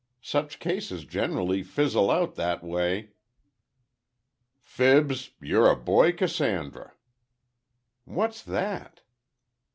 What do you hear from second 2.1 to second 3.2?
that way."